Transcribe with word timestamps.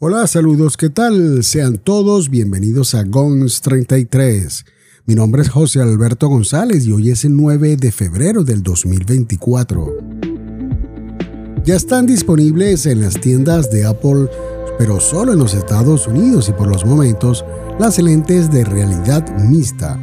Hola, 0.00 0.28
saludos, 0.28 0.76
¿qué 0.76 0.90
tal? 0.90 1.42
Sean 1.42 1.76
todos 1.76 2.30
bienvenidos 2.30 2.94
a 2.94 3.02
GONS 3.02 3.60
33. 3.62 4.64
Mi 5.06 5.16
nombre 5.16 5.42
es 5.42 5.48
José 5.48 5.80
Alberto 5.82 6.28
González 6.28 6.86
y 6.86 6.92
hoy 6.92 7.10
es 7.10 7.24
el 7.24 7.34
9 7.34 7.76
de 7.76 7.90
febrero 7.90 8.44
del 8.44 8.62
2024. 8.62 9.98
Ya 11.64 11.74
están 11.74 12.06
disponibles 12.06 12.86
en 12.86 13.00
las 13.00 13.20
tiendas 13.20 13.72
de 13.72 13.86
Apple, 13.86 14.30
pero 14.78 15.00
solo 15.00 15.32
en 15.32 15.40
los 15.40 15.54
Estados 15.54 16.06
Unidos 16.06 16.48
y 16.48 16.52
por 16.52 16.68
los 16.68 16.86
momentos, 16.86 17.44
las 17.80 17.98
lentes 17.98 18.52
de 18.52 18.64
realidad 18.64 19.28
mixta. 19.48 19.96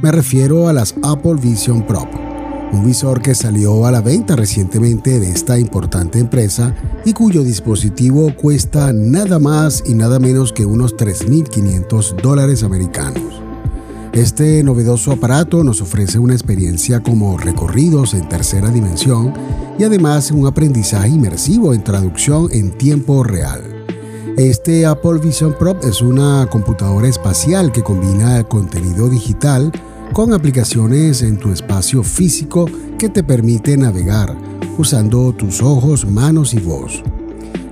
Me 0.00 0.12
refiero 0.12 0.68
a 0.68 0.72
las 0.72 0.94
Apple 1.02 1.34
Vision 1.42 1.84
Pro 1.84 2.29
un 2.72 2.84
visor 2.84 3.20
que 3.20 3.34
salió 3.34 3.86
a 3.86 3.90
la 3.90 4.00
venta 4.00 4.36
recientemente 4.36 5.18
de 5.18 5.30
esta 5.30 5.58
importante 5.58 6.18
empresa 6.18 6.74
y 7.04 7.12
cuyo 7.12 7.42
dispositivo 7.42 8.34
cuesta 8.36 8.92
nada 8.92 9.38
más 9.38 9.82
y 9.86 9.94
nada 9.94 10.18
menos 10.18 10.52
que 10.52 10.66
unos 10.66 10.96
3.500 10.96 12.20
dólares 12.22 12.62
americanos. 12.62 13.42
Este 14.12 14.62
novedoso 14.64 15.12
aparato 15.12 15.62
nos 15.62 15.80
ofrece 15.80 16.18
una 16.18 16.34
experiencia 16.34 17.00
como 17.00 17.38
recorridos 17.38 18.14
en 18.14 18.28
tercera 18.28 18.68
dimensión 18.70 19.32
y 19.78 19.84
además 19.84 20.30
un 20.32 20.46
aprendizaje 20.46 21.08
inmersivo 21.08 21.74
en 21.74 21.84
traducción 21.84 22.48
en 22.50 22.76
tiempo 22.76 23.22
real. 23.22 23.62
Este 24.36 24.86
Apple 24.86 25.18
Vision 25.22 25.54
Pro 25.58 25.78
es 25.82 26.02
una 26.02 26.46
computadora 26.50 27.08
espacial 27.08 27.72
que 27.72 27.82
combina 27.82 28.42
contenido 28.44 29.08
digital 29.08 29.70
con 30.12 30.32
aplicaciones 30.32 31.22
en 31.22 31.38
tu 31.38 31.52
espacio 31.52 32.02
físico 32.02 32.66
que 32.98 33.08
te 33.08 33.22
permite 33.22 33.76
navegar 33.76 34.36
usando 34.78 35.32
tus 35.32 35.62
ojos, 35.62 36.06
manos 36.06 36.54
y 36.54 36.58
voz. 36.58 37.02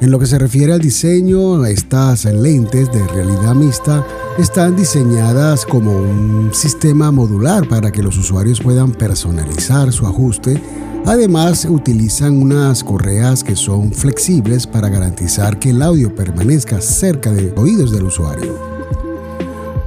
En 0.00 0.10
lo 0.12 0.18
que 0.18 0.26
se 0.26 0.38
refiere 0.38 0.72
al 0.72 0.80
diseño, 0.80 1.64
estas 1.66 2.24
lentes 2.24 2.92
de 2.92 3.04
realidad 3.08 3.54
mixta 3.54 4.06
están 4.38 4.76
diseñadas 4.76 5.66
como 5.66 5.96
un 5.96 6.50
sistema 6.52 7.10
modular 7.10 7.66
para 7.66 7.90
que 7.90 8.02
los 8.02 8.16
usuarios 8.16 8.60
puedan 8.60 8.92
personalizar 8.92 9.92
su 9.92 10.06
ajuste. 10.06 10.62
Además, 11.04 11.66
utilizan 11.68 12.40
unas 12.40 12.84
correas 12.84 13.42
que 13.42 13.56
son 13.56 13.92
flexibles 13.92 14.66
para 14.66 14.88
garantizar 14.88 15.58
que 15.58 15.70
el 15.70 15.82
audio 15.82 16.14
permanezca 16.14 16.80
cerca 16.80 17.32
de 17.32 17.42
los 17.42 17.58
oídos 17.58 17.90
del 17.90 18.04
usuario. 18.04 18.77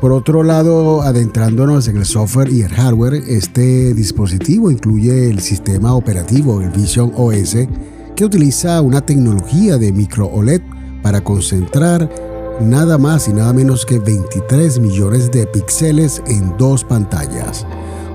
Por 0.01 0.13
otro 0.13 0.41
lado, 0.41 1.03
adentrándonos 1.03 1.87
en 1.87 1.97
el 1.97 2.05
software 2.05 2.51
y 2.51 2.63
el 2.63 2.73
hardware, 2.73 3.13
este 3.13 3.93
dispositivo 3.93 4.71
incluye 4.71 5.29
el 5.29 5.41
sistema 5.41 5.93
operativo, 5.93 6.59
el 6.59 6.71
Vision 6.71 7.13
OS, 7.15 7.55
que 8.15 8.25
utiliza 8.25 8.81
una 8.81 9.01
tecnología 9.01 9.77
de 9.77 9.91
micro 9.91 10.25
OLED 10.25 10.63
para 11.03 11.23
concentrar 11.23 12.09
nada 12.59 12.97
más 12.97 13.27
y 13.27 13.33
nada 13.33 13.53
menos 13.53 13.85
que 13.85 13.99
23 13.99 14.79
millones 14.79 15.29
de 15.29 15.45
píxeles 15.45 16.23
en 16.25 16.57
dos 16.57 16.83
pantallas. 16.83 17.67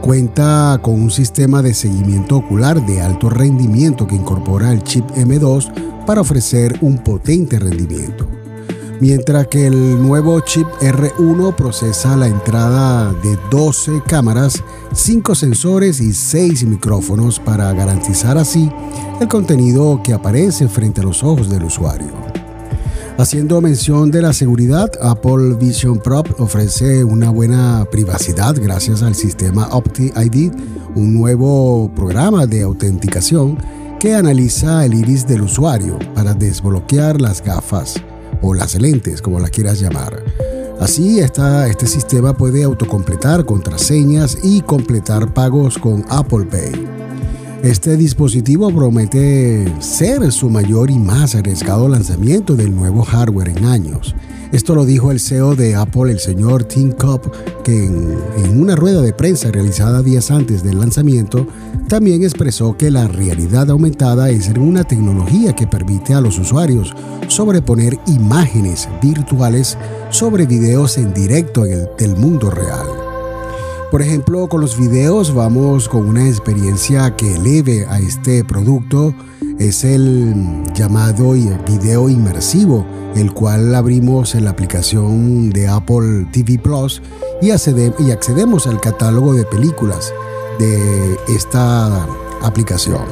Cuenta 0.03 0.81
con 0.83 1.01
un 1.01 1.11
sistema 1.12 1.62
de 1.62 1.73
seguimiento 1.73 2.39
ocular 2.39 2.84
de 2.84 3.01
alto 3.01 3.31
rendimiento 3.31 4.09
que 4.09 4.17
incorpora 4.17 4.73
el 4.73 4.83
chip 4.83 5.09
M2 5.12 6.05
para 6.05 6.20
ofrecer 6.20 6.77
un 6.81 6.98
potente 6.98 7.61
rendimiento 7.61 8.25
mientras 9.00 9.47
que 9.48 9.66
el 9.66 10.00
nuevo 10.02 10.41
chip 10.41 10.66
R1 10.80 11.55
procesa 11.55 12.16
la 12.16 12.27
entrada 12.27 13.12
de 13.12 13.39
12 13.50 14.02
cámaras, 14.06 14.62
5 14.92 15.34
sensores 15.34 16.00
y 16.00 16.12
6 16.12 16.64
micrófonos 16.64 17.39
para 17.39 17.72
garantizar 17.72 18.39
así 18.39 18.70
el 19.20 19.28
contenido 19.28 20.00
que 20.02 20.12
aparece 20.12 20.69
frente 20.69 21.00
a 21.00 21.05
los 21.05 21.22
ojos 21.22 21.48
del 21.50 21.64
usuario. 21.64 22.08
Haciendo 23.19 23.62
mención 23.62 24.11
de 24.11 24.20
la 24.20 24.34
seguridad, 24.34 24.91
Apple 25.00 25.55
Vision 25.58 25.98
Pro 25.98 26.23
ofrece 26.39 27.02
una 27.02 27.30
buena 27.30 27.86
privacidad 27.90 28.55
gracias 28.61 29.02
al 29.02 29.14
sistema 29.14 29.68
OptiID, 29.70 30.52
un 30.95 31.14
nuevo 31.14 31.90
programa 31.95 32.46
de 32.46 32.63
autenticación 32.63 33.57
que 33.98 34.14
analiza 34.14 34.84
el 34.84 34.92
iris 34.92 35.27
del 35.27 35.42
usuario 35.42 35.98
para 36.14 36.34
desbloquear 36.34 37.18
las 37.18 37.42
gafas 37.42 38.02
o 38.42 38.55
las 38.55 38.75
lentes, 38.81 39.23
como 39.23 39.41
las 39.41 39.51
quieras 39.51 39.81
llamar. 39.81 40.23
Así 40.81 41.20
está, 41.20 41.69
este 41.69 41.87
sistema 41.87 42.37
puede 42.37 42.63
autocompletar 42.63 43.47
contraseñas 43.47 44.39
y 44.42 44.61
completar 44.61 45.33
pagos 45.33 45.79
con 45.79 46.05
Apple 46.11 46.47
Pay. 46.51 46.87
Este 47.63 47.97
dispositivo 47.97 48.70
promete 48.70 49.73
ser 49.81 50.31
su 50.31 50.51
mayor 50.51 50.91
y 50.91 50.98
más 50.98 51.35
arriesgado 51.35 51.89
lanzamiento 51.89 52.55
del 52.55 52.77
nuevo 52.77 53.03
hardware 53.03 53.48
en 53.48 53.64
años. 53.64 54.14
Esto 54.52 54.74
lo 54.74 54.84
dijo 54.84 55.11
el 55.11 55.18
CEO 55.18 55.57
de 55.57 55.74
Apple, 55.74 56.12
el 56.12 56.20
señor 56.20 56.64
Tim 56.64 56.92
Cobb, 56.92 57.20
que 57.64 57.86
en, 57.86 58.17
una 58.61 58.77
rueda 58.77 59.02
de 59.02 59.12
prensa 59.12 59.51
realizada 59.51 60.02
días 60.02 60.30
antes 60.30 60.62
del 60.62 60.79
lanzamiento, 60.79 61.46
también 61.89 62.23
expresó 62.23 62.77
que 62.77 62.90
la 62.90 63.08
realidad 63.08 63.70
aumentada 63.70 64.30
es 64.30 64.48
una 64.57 64.84
tecnología 64.84 65.55
que 65.55 65.67
permite 65.67 66.14
a 66.14 66.20
los 66.20 66.39
usuarios 66.39 66.95
sobreponer 67.29 67.98
imágenes 68.07 68.89
virtuales 69.02 69.77
sobre 70.11 70.46
videos 70.46 70.96
en 70.98 71.13
directo 71.13 71.64
del 71.64 72.17
mundo 72.17 72.51
real. 72.51 72.86
Por 73.90 74.02
ejemplo, 74.02 74.48
con 74.48 74.61
los 74.61 74.78
videos 74.78 75.34
vamos 75.34 75.89
con 75.89 76.08
una 76.08 76.28
experiencia 76.28 77.17
que 77.17 77.34
eleve 77.36 77.86
a 77.86 77.98
este 77.98 78.45
producto, 78.45 79.14
es 79.58 79.84
el 79.84 80.34
llamado 80.74 81.33
video 81.33 82.08
inmersivo, 82.08 82.86
el 83.14 83.33
cual 83.33 83.74
abrimos 83.74 84.34
en 84.34 84.44
la 84.44 84.50
aplicación 84.50 85.50
de 85.50 85.67
Apple 85.67 86.27
TV 86.33 86.58
Plus 86.58 87.00
y, 87.40 87.50
accedemos 87.50 88.66
al 88.66 88.80
catálogo 88.80 89.34
de 89.34 89.45
películas 89.45 90.12
de 90.58 91.16
esta 91.28 92.06
aplicación. 92.42 93.05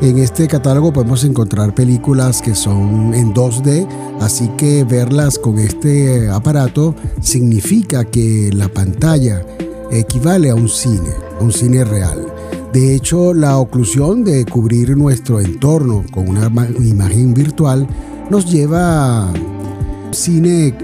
En 0.00 0.18
este 0.18 0.48
catálogo 0.48 0.92
podemos 0.92 1.24
encontrar 1.24 1.74
películas 1.74 2.42
que 2.42 2.54
son 2.54 3.14
en 3.14 3.32
2D, 3.32 3.86
así 4.20 4.48
que 4.56 4.84
verlas 4.84 5.38
con 5.38 5.58
este 5.58 6.28
aparato 6.28 6.94
significa 7.20 8.04
que 8.04 8.50
la 8.52 8.68
pantalla 8.68 9.44
equivale 9.90 10.50
a 10.50 10.54
un 10.54 10.68
cine, 10.68 11.10
un 11.40 11.52
cine 11.52 11.84
real. 11.84 12.33
De 12.74 12.92
hecho, 12.92 13.34
la 13.34 13.58
oclusión 13.58 14.24
de 14.24 14.44
cubrir 14.44 14.96
nuestro 14.96 15.38
entorno 15.38 16.04
con 16.10 16.28
una 16.28 16.50
imagen 16.80 17.32
virtual 17.32 17.86
nos 18.30 18.50
lleva 18.50 19.30
a 19.30 19.32
cine 20.10 20.74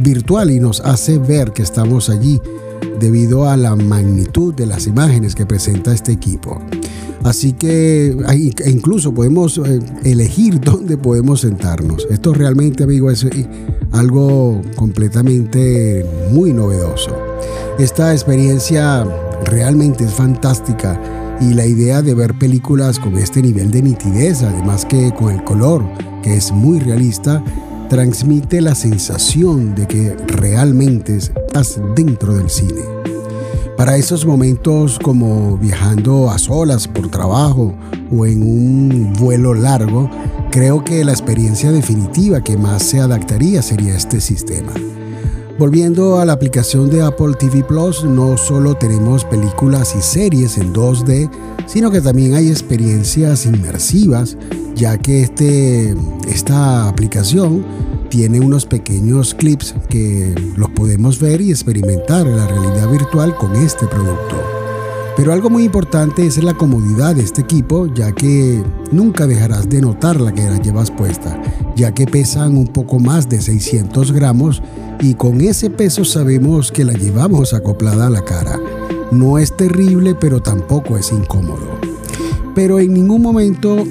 virtual 0.00 0.50
y 0.50 0.58
nos 0.58 0.80
hace 0.80 1.18
ver 1.18 1.52
que 1.52 1.62
estamos 1.62 2.10
allí 2.10 2.40
debido 2.98 3.48
a 3.48 3.56
la 3.56 3.76
magnitud 3.76 4.52
de 4.52 4.66
las 4.66 4.88
imágenes 4.88 5.36
que 5.36 5.46
presenta 5.46 5.94
este 5.94 6.10
equipo. 6.10 6.60
Así 7.22 7.52
que 7.52 8.16
e 8.64 8.70
incluso 8.70 9.14
podemos 9.14 9.58
eh, 9.58 9.78
elegir 10.02 10.60
dónde 10.64 10.96
podemos 10.96 11.42
sentarnos. 11.42 12.04
Esto 12.10 12.34
realmente, 12.34 12.82
amigo, 12.82 13.12
es 13.12 13.22
eh, 13.22 13.46
algo 13.92 14.60
completamente 14.74 16.04
muy 16.32 16.52
novedoso. 16.52 17.16
Esta 17.78 18.12
experiencia 18.12 19.06
realmente 19.44 20.04
es 20.04 20.14
fantástica 20.14 21.00
y 21.40 21.54
la 21.54 21.66
idea 21.66 22.02
de 22.02 22.14
ver 22.14 22.38
películas 22.38 22.98
con 22.98 23.16
este 23.16 23.42
nivel 23.42 23.70
de 23.70 23.82
nitidez, 23.82 24.42
además 24.42 24.84
que 24.84 25.12
con 25.12 25.32
el 25.32 25.42
color, 25.44 25.84
que 26.22 26.36
es 26.36 26.52
muy 26.52 26.78
realista, 26.78 27.42
transmite 27.88 28.60
la 28.60 28.74
sensación 28.74 29.74
de 29.74 29.86
que 29.86 30.16
realmente 30.26 31.16
estás 31.16 31.80
dentro 31.94 32.34
del 32.34 32.48
cine. 32.48 32.80
Para 33.76 33.96
esos 33.96 34.24
momentos 34.24 34.98
como 34.98 35.58
viajando 35.58 36.30
a 36.30 36.38
solas 36.38 36.86
por 36.86 37.08
trabajo 37.10 37.74
o 38.10 38.26
en 38.26 38.42
un 38.42 39.12
vuelo 39.14 39.54
largo, 39.54 40.08
creo 40.50 40.84
que 40.84 41.04
la 41.04 41.12
experiencia 41.12 41.72
definitiva 41.72 42.42
que 42.42 42.56
más 42.56 42.82
se 42.82 43.00
adaptaría 43.00 43.60
sería 43.62 43.96
este 43.96 44.20
sistema. 44.20 44.72
Volviendo 45.58 46.18
a 46.18 46.24
la 46.24 46.32
aplicación 46.32 46.88
de 46.88 47.02
Apple 47.02 47.34
TV 47.38 47.62
Plus, 47.62 48.04
no 48.04 48.36
solo 48.36 48.74
tenemos 48.74 49.24
películas 49.24 49.94
y 49.94 50.00
series 50.00 50.56
en 50.56 50.72
2D, 50.72 51.30
sino 51.66 51.90
que 51.90 52.00
también 52.00 52.34
hay 52.34 52.48
experiencias 52.48 53.44
inmersivas, 53.44 54.36
ya 54.74 54.96
que 54.96 55.22
este, 55.22 55.94
esta 56.26 56.88
aplicación 56.88 57.64
tiene 58.08 58.40
unos 58.40 58.64
pequeños 58.64 59.34
clips 59.34 59.74
que 59.88 60.34
los 60.56 60.70
podemos 60.70 61.20
ver 61.20 61.40
y 61.42 61.50
experimentar 61.50 62.26
en 62.26 62.38
la 62.38 62.46
realidad 62.46 62.90
virtual 62.90 63.36
con 63.36 63.54
este 63.54 63.86
producto. 63.86 64.36
Pero 65.16 65.34
algo 65.34 65.50
muy 65.50 65.64
importante 65.64 66.26
es 66.26 66.42
la 66.42 66.54
comodidad 66.54 67.14
de 67.14 67.22
este 67.22 67.42
equipo, 67.42 67.86
ya 67.86 68.12
que 68.12 68.62
nunca 68.90 69.26
dejarás 69.26 69.68
de 69.68 69.82
notar 69.82 70.18
la 70.18 70.32
que 70.32 70.42
la 70.42 70.60
llevas 70.60 70.90
puesta, 70.90 71.40
ya 71.76 71.92
que 71.92 72.06
pesan 72.06 72.56
un 72.56 72.66
poco 72.66 72.98
más 72.98 73.28
de 73.28 73.40
600 73.40 74.12
gramos 74.12 74.62
y 75.00 75.14
con 75.14 75.40
ese 75.40 75.70
peso 75.70 76.04
sabemos 76.04 76.70
que 76.70 76.84
la 76.84 76.92
llevamos 76.92 77.54
acoplada 77.54 78.06
a 78.06 78.10
la 78.10 78.24
cara. 78.24 78.60
No 79.10 79.38
es 79.38 79.56
terrible, 79.56 80.14
pero 80.14 80.40
tampoco 80.40 80.96
es 80.96 81.12
incómodo. 81.12 81.66
Pero 82.54 82.78
en 82.78 82.94
ningún 82.94 83.22
momento 83.22 83.84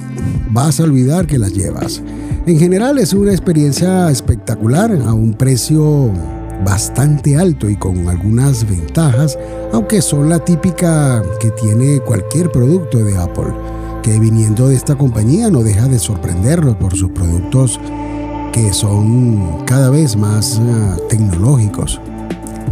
vas 0.50 0.80
a 0.80 0.84
olvidar 0.84 1.28
que 1.28 1.38
las 1.38 1.54
llevas. 1.54 2.02
En 2.46 2.58
general 2.58 2.98
es 2.98 3.14
una 3.14 3.32
experiencia 3.32 4.10
espectacular 4.10 4.92
a 5.06 5.14
un 5.14 5.34
precio 5.34 6.12
bastante 6.66 7.38
alto 7.38 7.70
y 7.70 7.76
con 7.76 8.08
algunas 8.08 8.68
ventajas, 8.68 9.38
aunque 9.74 10.02
son 10.02 10.30
la 10.30 10.40
típica 10.40 11.24
que 11.40 11.52
tiene 11.52 12.00
cualquier 12.00 12.52
producto 12.52 13.00
de 13.00 13.18
Apple, 13.18 13.54
que 14.02 14.20
viniendo 14.20 14.68
de 14.68 14.76
esta 14.76 14.96
compañía 14.96 15.50
no 15.50 15.64
deja 15.64 15.88
de 15.88 16.00
sorprendernos 16.00 16.76
por 16.76 16.96
sus 16.96 17.12
productos 17.12 17.80
que 18.52 18.74
son 18.74 19.64
cada 19.66 19.90
vez 19.90 20.16
más 20.16 20.60
uh, 20.60 21.08
tecnológicos 21.08 22.02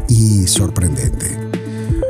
y 0.08 0.48
sorprendentes. 0.48 1.38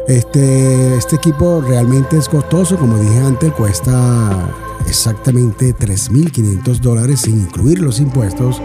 Este, 0.07 0.95
este 0.98 1.18
equipo 1.18 1.62
realmente 1.62 2.18
es 2.18 2.27
costoso, 2.27 2.77
como 2.77 2.98
dije 2.98 3.19
antes, 3.19 3.51
cuesta 3.54 4.50
exactamente 4.88 5.75
3.500 5.75 6.80
dólares 6.80 7.22
sin 7.22 7.42
incluir 7.42 7.80
los 7.80 8.00
impuestos 8.00 8.60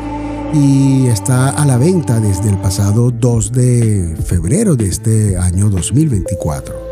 y 0.54 1.06
está 1.08 1.50
a 1.50 1.66
la 1.66 1.76
venta 1.76 2.20
desde 2.20 2.48
el 2.48 2.58
pasado 2.58 3.10
2 3.10 3.52
de 3.52 4.16
febrero 4.24 4.76
de 4.76 4.86
este 4.86 5.36
año 5.36 5.68
2024, 5.68 6.83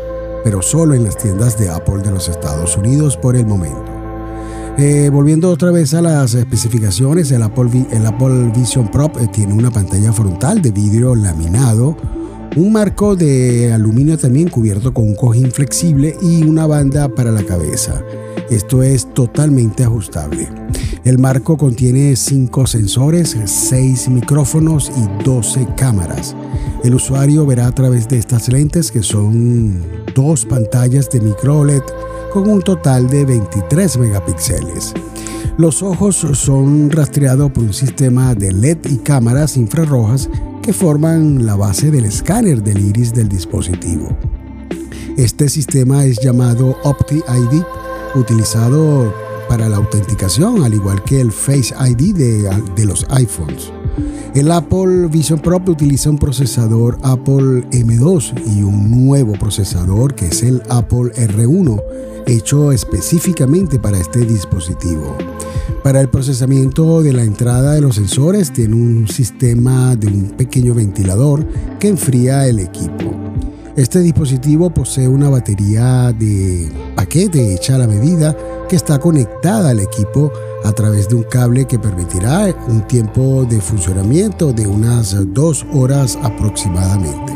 pero 0.43 0.61
solo 0.61 0.93
en 0.93 1.03
las 1.03 1.17
tiendas 1.17 1.57
de 1.57 1.69
Apple 1.69 2.03
de 2.03 2.11
los 2.11 2.29
Estados 2.29 2.77
Unidos 2.77 3.17
por 3.17 3.35
el 3.35 3.45
momento. 3.45 3.83
Eh, 4.77 5.09
volviendo 5.11 5.51
otra 5.51 5.69
vez 5.69 5.93
a 5.93 6.01
las 6.01 6.33
especificaciones, 6.33 7.31
el 7.31 7.43
Apple, 7.43 7.85
el 7.91 8.05
Apple 8.07 8.51
Vision 8.55 8.89
Pro 8.89 9.11
eh, 9.19 9.27
tiene 9.31 9.53
una 9.53 9.69
pantalla 9.69 10.11
frontal 10.11 10.63
de 10.63 10.71
vidrio 10.71 11.13
laminado, 11.13 11.95
un 12.55 12.71
marco 12.71 13.15
de 13.15 13.73
aluminio 13.73 14.17
también 14.17 14.47
cubierto 14.47 14.93
con 14.93 15.05
un 15.07 15.15
cojín 15.15 15.51
flexible 15.51 16.15
y 16.21 16.43
una 16.43 16.67
banda 16.67 17.09
para 17.09 17.31
la 17.31 17.43
cabeza. 17.43 18.03
Esto 18.49 18.83
es 18.83 19.11
totalmente 19.13 19.83
ajustable. 19.83 20.49
El 21.03 21.17
marco 21.17 21.57
contiene 21.57 22.15
5 22.15 22.67
sensores, 22.67 23.35
6 23.43 24.09
micrófonos 24.09 24.91
y 24.95 25.23
12 25.23 25.67
cámaras. 25.75 26.35
El 26.83 26.93
usuario 26.93 27.45
verá 27.45 27.67
a 27.67 27.71
través 27.71 28.07
de 28.07 28.19
estas 28.19 28.49
lentes 28.49 28.91
que 28.91 29.01
son 29.01 29.81
dos 30.13 30.45
pantallas 30.45 31.09
de 31.09 31.21
micro 31.21 31.59
OLED 31.59 31.83
con 32.31 32.47
un 32.47 32.61
total 32.61 33.09
de 33.09 33.25
23 33.25 33.97
megapíxeles. 33.97 34.93
Los 35.57 35.81
ojos 35.81 36.15
son 36.15 36.91
rastreados 36.91 37.51
por 37.51 37.63
un 37.63 37.73
sistema 37.73 38.35
de 38.35 38.51
LED 38.51 38.77
y 38.89 38.97
cámaras 38.97 39.57
infrarrojas 39.57 40.29
que 40.63 40.73
forman 40.73 41.45
la 41.45 41.55
base 41.55 41.91
del 41.91 42.05
escáner 42.05 42.63
del 42.63 42.79
iris 42.79 43.13
del 43.13 43.27
dispositivo. 43.27 44.07
Este 45.17 45.49
sistema 45.49 46.05
es 46.05 46.19
llamado 46.19 46.77
Opti 46.83 47.17
ID, 47.17 47.61
utilizado 48.15 49.13
para 49.49 49.67
la 49.67 49.75
autenticación, 49.75 50.63
al 50.63 50.73
igual 50.73 51.03
que 51.03 51.19
el 51.19 51.33
Face 51.33 51.75
ID 51.85 52.15
de, 52.15 52.85
los 52.85 53.05
iPhones. 53.09 53.73
El 54.33 54.49
Apple 54.51 55.07
Vision 55.07 55.39
Pro 55.39 55.61
utiliza 55.67 56.09
un 56.09 56.17
procesador 56.17 56.97
Apple 57.03 57.69
M2 57.71 58.33
y 58.55 58.63
un 58.63 59.05
nuevo 59.05 59.33
procesador 59.33 60.15
que 60.15 60.27
es 60.27 60.43
el 60.43 60.63
Apple 60.69 61.11
R1, 61.13 61.83
hecho 62.25 62.71
específicamente 62.71 63.79
para 63.79 63.99
este 63.99 64.21
dispositivo. 64.21 65.17
Para 65.83 65.99
el 65.99 66.07
procesamiento 66.07 67.01
de 67.03 67.11
la 67.11 67.23
entrada 67.23 67.73
de 67.73 67.81
los 67.81 67.95
sensores 67.95 68.53
tiene 68.53 68.73
un 68.73 69.05
sistema 69.09 69.97
de 69.97 70.07
un 70.07 70.29
pequeño 70.29 70.73
ventilador 70.73 71.45
que 71.77 71.89
enfría 71.89 72.47
el 72.47 72.59
equipo. 72.59 73.13
Este 73.75 73.99
dispositivo 73.99 74.69
posee 74.69 75.09
una 75.09 75.29
batería 75.29 76.13
de 76.13 76.71
paquete 76.95 77.53
hecha 77.53 77.75
a 77.75 77.79
la 77.79 77.87
medida 77.87 78.37
que 78.69 78.77
está 78.77 78.97
conectada 78.97 79.71
al 79.71 79.81
equipo 79.81 80.31
a 80.63 80.71
través 80.71 81.09
de 81.09 81.15
un 81.15 81.23
cable 81.23 81.65
que 81.65 81.77
permitirá 81.77 82.55
un 82.69 82.87
tiempo 82.87 83.45
de 83.49 83.59
funcionamiento 83.59 84.53
de 84.53 84.65
unas 84.65 85.17
dos 85.33 85.65
horas 85.73 86.17
aproximadamente. 86.23 87.33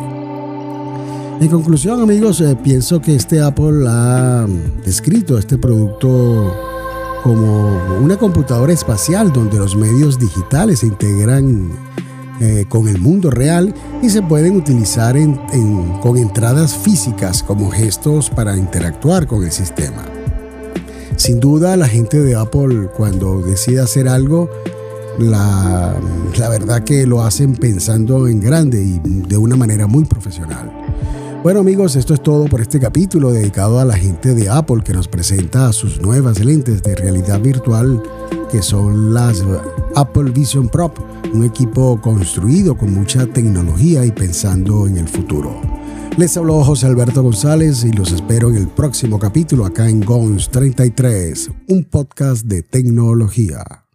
En 1.42 1.50
conclusión, 1.50 2.02
amigos, 2.02 2.40
eh, 2.40 2.58
pienso 2.64 3.02
que 3.02 3.16
este 3.16 3.42
Apple 3.42 3.86
ha 3.88 4.48
descrito 4.86 5.38
este 5.38 5.58
producto 5.58 6.77
como 7.24 7.98
una 8.02 8.18
computadora 8.18 8.74
espacial 8.74 9.32
donde 9.34 9.58
los 9.58 9.76
medios 9.76 10.20
digitales 10.20 10.80
se 10.80 10.88
integran 10.88 11.70
eh, 12.40 12.66
con 12.70 12.88
el 12.88 13.00
mundo 13.00 13.32
real 13.32 13.74
y 14.02 14.10
se 14.10 14.22
pueden 14.22 14.58
utilizar 14.58 15.16
con 16.02 16.18
entradas 16.18 16.76
físicas 16.76 17.42
como 17.42 17.72
gestos 17.72 18.30
para 18.30 18.56
interactuar 18.56 19.26
con 19.26 19.44
el 19.44 19.52
sistema. 19.52 20.06
Sin 21.16 21.40
duda, 21.40 21.76
la 21.78 21.88
gente 21.88 22.20
de 22.20 22.36
Apple 22.36 22.90
cuando 22.96 23.42
decide 23.42 23.82
hacer 23.82 24.08
algo, 24.08 24.50
la, 25.18 25.96
la 26.38 26.50
verdad 26.50 26.84
que 26.84 27.08
lo 27.08 27.24
hacen 27.24 27.56
pensando 27.56 28.28
en 28.28 28.40
grande 28.40 28.84
y 28.84 29.00
de 29.00 29.38
una 29.38 29.56
manera 29.56 29.88
muy 29.88 30.06
profesional. 30.06 30.72
Bueno 31.44 31.60
amigos, 31.62 31.96
esto 31.96 32.14
es 32.14 32.22
todo 32.22 32.46
por 32.46 32.62
este 32.62 32.80
capítulo 32.80 33.32
dedicado 33.32 33.80
a 33.80 33.86
la 33.86 33.96
gente 33.96 34.34
de 34.34 34.50
Apple 34.50 34.82
que 34.84 34.94
nos 34.94 35.08
presenta 35.08 35.72
sus 35.72 36.02
nuevas 36.02 36.44
lentes 36.44 36.82
de 36.84 36.96
realidad 36.96 37.40
virtual 37.40 38.02
que 38.52 38.62
son 38.62 39.14
las 39.14 39.44
Apple 39.96 40.32
Vision 40.32 40.68
Pro, 40.70 40.94
un 41.34 41.44
equipo 41.46 42.02
construido 42.02 42.78
con 42.78 42.94
mucha 42.94 43.26
tecnología 43.28 44.06
y 44.06 44.12
pensando 44.12 44.88
en 44.88 44.98
el 44.98 45.08
futuro. 45.08 45.62
Les 46.18 46.36
habló 46.38 46.64
José 46.64 46.88
Alberto 46.88 47.22
González 47.22 47.84
y 47.84 47.92
los 47.92 48.12
espero 48.12 48.50
en 48.50 48.56
el 48.56 48.68
próximo 48.68 49.20
capítulo 49.20 49.66
acá 49.66 49.88
en 49.90 50.02
GONS 50.02 50.50
33, 50.50 51.52
un 51.68 51.84
podcast 51.84 52.46
de 52.46 52.64
tecnología. 52.64 53.87